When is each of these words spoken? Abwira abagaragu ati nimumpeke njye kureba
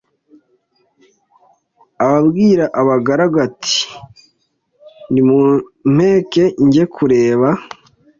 Abwira 2.11 2.65
abagaragu 2.81 3.37
ati 3.47 3.77
nimumpeke 5.11 6.43
njye 6.65 6.83
kureba 6.95 7.49